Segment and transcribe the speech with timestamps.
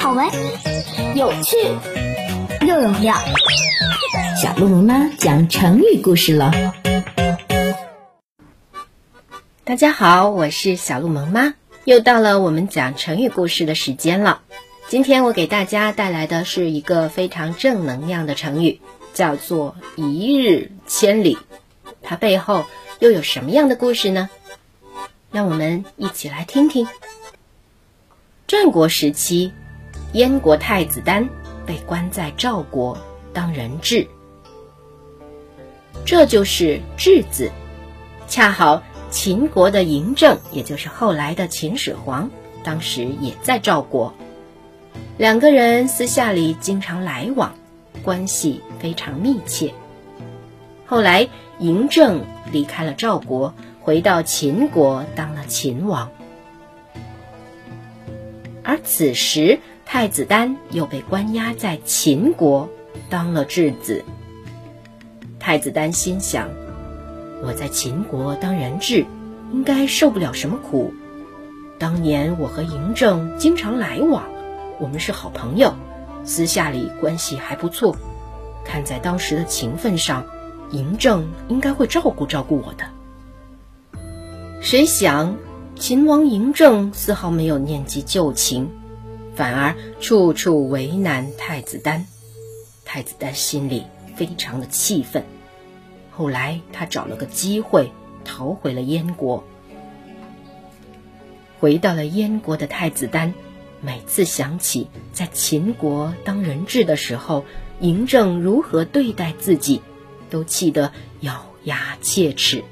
[0.00, 0.30] 好玩，
[1.14, 1.56] 有趣，
[2.66, 3.14] 又有料。
[4.40, 6.50] 小鹿萌妈讲成语故事了。
[9.62, 11.52] 大家好，我是小鹿萌妈，
[11.84, 14.40] 又到了我们讲成语故事的时间了。
[14.88, 18.80] 今天我给大家带来的是一个非常正能量的成语，
[19.12, 21.36] 叫做“一日千里”。
[22.00, 22.64] 它背后
[23.00, 24.30] 又有什么样的故事呢？
[25.30, 26.88] 让我们一起来听听。
[28.48, 29.52] 战国时期，
[30.12, 31.28] 燕国太子丹
[31.66, 32.96] 被关在赵国
[33.32, 34.06] 当人质，
[36.04, 37.50] 这就是质子。
[38.28, 42.30] 恰好秦国的嬴政，也就是后来的秦始皇，
[42.62, 44.12] 当时也在赵国，
[45.18, 47.54] 两个人私下里经常来往，
[48.02, 49.72] 关系非常密切。
[50.86, 51.28] 后来
[51.60, 53.54] 嬴政离开了赵国。
[53.82, 56.10] 回到秦国当了秦王，
[58.62, 59.58] 而此时
[59.92, 62.68] 太子丹又被关押在秦国
[63.08, 64.04] 当了质子。
[65.40, 66.48] 太子丹心想：
[67.42, 69.04] 我在秦国当人质，
[69.52, 70.94] 应该受不了什么苦。
[71.76, 74.22] 当年我和嬴政经常来往，
[74.78, 75.74] 我们是好朋友，
[76.22, 77.96] 私下里关系还不错。
[78.64, 80.24] 看在当时的情分上，
[80.70, 82.84] 嬴政应该会照顾照顾我的。
[84.60, 85.34] 谁想，
[85.74, 88.70] 秦王嬴政丝毫没有念及旧情，
[89.40, 92.06] 反而处处为难太子丹。
[92.84, 95.24] 太子丹心里非常的气愤。
[96.10, 97.90] 后来他找了个机会
[98.22, 99.42] 逃回了燕国。
[101.58, 103.32] 回到了燕国的太子丹，
[103.80, 107.46] 每次想起在秦国当人质的时候，
[107.80, 109.80] 嬴政如何对待自己，
[110.28, 112.62] 都气得咬牙切齿。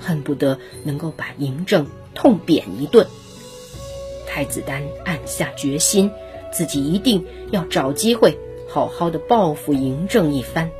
[0.00, 3.06] 恨不得能够把嬴政痛扁一顿。
[4.38, 6.08] 太子丹暗下决心，
[6.52, 10.70] 自己一定要找机会好好的报复嬴政一番。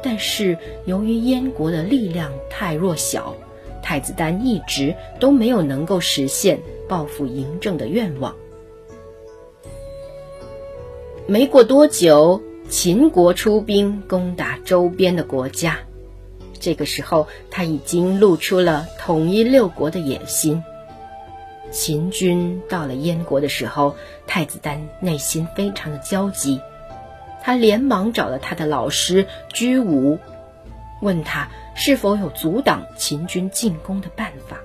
[0.00, 3.34] 但是由于燕国的力量太弱小，
[3.82, 8.32] 太子丹一直都没有能够实现报复嬴政的愿望。
[11.26, 15.80] 没过多久，秦国出兵攻打周边的国家。
[16.60, 20.62] 这个时候，他已经露出了统一六国的野心。
[21.70, 26.60] 秦军到了燕国的时候，太子丹内心非常的焦急，
[27.42, 30.18] 他连忙找了他的老师居武，
[31.00, 34.60] 问他是否有阻挡秦军进攻的办法。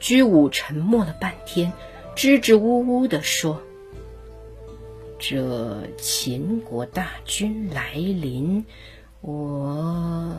[0.00, 1.72] 居武沉默了半天，
[2.14, 3.60] 支支吾吾地说
[5.18, 8.64] ：“这秦国大军来临，
[9.20, 10.36] 我……”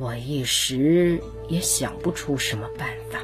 [0.00, 3.18] 我一时也想不出什么办法，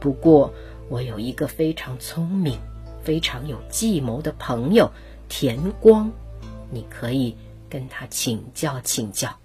[0.00, 0.52] 不过
[0.88, 2.58] 我有一个非常聪明、
[3.04, 4.90] 非常有计谋的朋友
[5.28, 6.10] 田光，
[6.70, 7.36] 你可以
[7.68, 9.36] 跟他请教请教。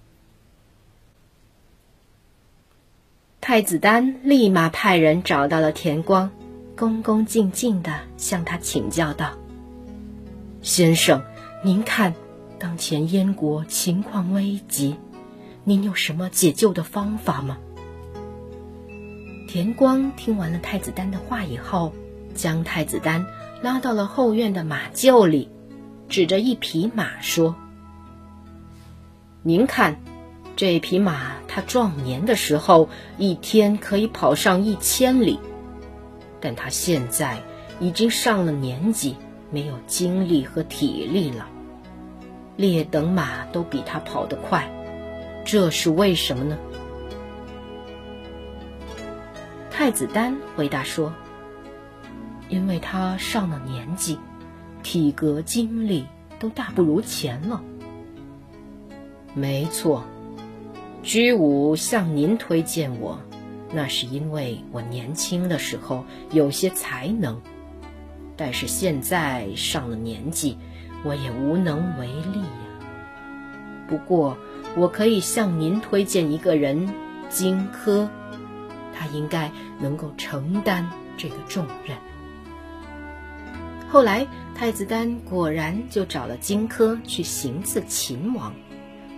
[3.42, 6.32] 太子丹立马派人找到了田光，
[6.76, 9.38] 恭恭敬敬的向他请教道
[10.64, 11.22] ：“先生，
[11.64, 12.16] 您看，
[12.58, 14.96] 当前燕国情况危急。”
[15.68, 17.58] 您有什么解救的方法吗？
[19.56, 21.94] 田光听完了太子丹的话以后，
[22.34, 23.26] 将太子丹
[23.62, 25.50] 拉到了后院的马厩里，
[26.10, 27.56] 指着一匹马说
[29.44, 29.98] ：“您看，
[30.58, 35.40] 这匹马它壮年的时候一天可以跑上一千里，
[36.42, 37.42] 但它现在
[37.80, 39.16] 已经上了年纪，
[39.52, 41.48] 没有精力和体力了。
[42.58, 44.70] 劣等马都比它跑得快。”
[45.46, 46.58] 这是为什么呢？
[49.86, 51.14] 太子丹回答说
[52.50, 54.18] ：“因为他上了年纪，
[54.82, 56.08] 体格精力
[56.40, 57.62] 都大不如前了。”
[59.36, 60.04] 没错，
[61.04, 63.20] 居武向您推荐我，
[63.72, 67.40] 那是因为我年轻的时候有些才能，
[68.36, 70.58] 但是现在上了年纪，
[71.04, 72.80] 我也无能为力呀。
[73.88, 74.36] 不过。
[74.76, 76.90] 我可以向您推荐一个人，
[77.30, 78.10] 荆轲，
[78.98, 81.98] 他应该能够承担这个重任。
[83.90, 88.54] 后来，太子丹果然就找了荆轲去行刺秦王，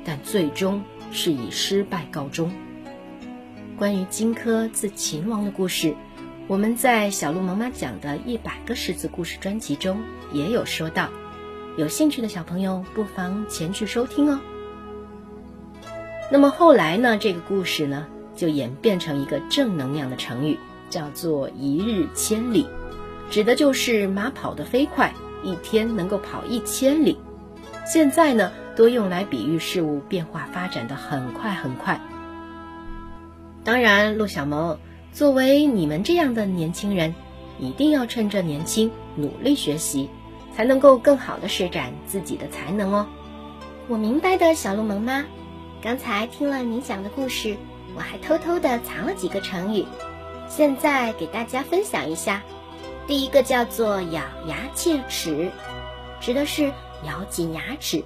[0.03, 2.51] 但最终是以失败告终。
[3.77, 5.95] 关于荆轲刺秦王的故事，
[6.47, 10.01] 我们在小鹿妈妈讲的一百个诗词故事专辑中
[10.33, 11.09] 也有说到，
[11.77, 14.39] 有兴趣的小朋友不妨前去收听哦。
[16.31, 17.17] 那么后来呢？
[17.17, 18.05] 这个故事呢，
[18.37, 20.57] 就演变成一个正能量的成语，
[20.89, 22.65] 叫做“一日千里”。
[23.29, 25.13] 指的就是马跑得飞快，
[25.43, 27.17] 一天能够跑一千里。
[27.85, 31.99] 现在呢，多用来比喻事物变化发展的很快很快。
[33.65, 34.77] 当然，陆小萌，
[35.11, 37.13] 作为你们这样的年轻人，
[37.59, 40.09] 一定要趁着年轻努力学习，
[40.55, 43.07] 才能够更好的施展自己的才能哦。
[43.89, 45.25] 我明白的，小鹿萌妈。
[45.81, 47.55] 刚才听了你讲的故事，
[47.97, 49.83] 我还偷偷的藏了几个成语，
[50.47, 52.43] 现在给大家分享一下。
[53.07, 55.49] 第一个叫做咬牙切齿，
[56.19, 56.71] 指的是
[57.05, 58.03] 咬紧牙齿，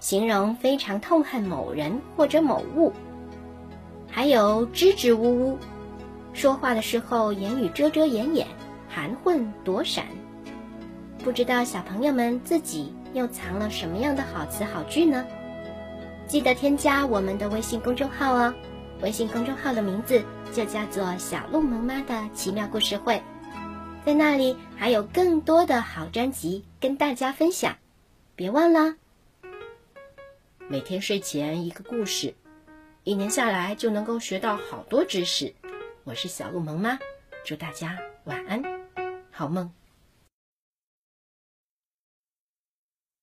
[0.00, 2.92] 形容非常痛恨某人或者某物。
[4.10, 5.58] 还有支支吾吾，
[6.32, 8.44] 说话的时候言语遮遮掩掩，
[8.88, 10.04] 含混躲闪。
[11.22, 15.24] 不知道小朋友们自己又藏了什么样的好词好句呢？
[16.26, 18.54] 记得添加我们的微信公众号哦，
[19.00, 23.22] 微信公众号的名字就叫做“小鹿萌妈的奇妙故事会”。
[24.04, 27.76] 在那里还有更多的好专辑跟大家分享，
[28.34, 28.96] 别忘了。
[30.66, 32.34] 每天睡前一个故事，
[33.04, 35.54] 一年下来就能够学到好多知识。
[36.04, 36.98] 我是小鹿萌妈，
[37.44, 38.62] 祝大家晚安，
[39.30, 39.77] 好梦。